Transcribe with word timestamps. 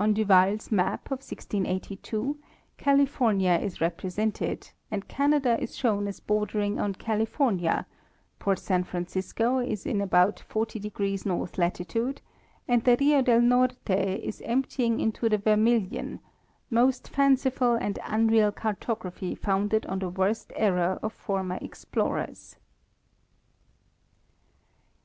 On 0.00 0.12
Duval's 0.12 0.72
map 0.72 1.04
of 1.12 1.20
1682, 1.22 2.40
California 2.76 3.52
is 3.52 3.80
represented, 3.80 4.72
and 4.90 5.06
Canada 5.06 5.60
is 5.62 5.76
shown 5.76 6.08
as 6.08 6.18
bordering 6.18 6.80
on 6.80 6.92
California, 6.94 7.86
port 8.40 8.58
San 8.58 8.82
Francisco 8.82 9.58
is 9.60 9.86
in 9.86 10.00
about 10.00 10.42
40° 10.48 11.24
north 11.24 11.56
latitude, 11.56 12.20
and 12.66 12.82
the 12.82 12.96
Rio 12.98 13.22
del 13.22 13.42
Norte 13.42 13.88
is 13.90 14.40
empty 14.44 14.86
ing 14.86 14.98
into 14.98 15.28
the 15.28 15.38
Vermillion—most 15.38 17.08
fanciful 17.08 17.74
and 17.74 18.00
unreal 18.04 18.50
cartography 18.50 19.36
founded 19.36 19.86
on 19.86 20.00
the 20.00 20.08
worst 20.08 20.52
errors 20.56 20.98
of 21.00 21.12
former 21.12 21.60
explorers. 21.62 22.56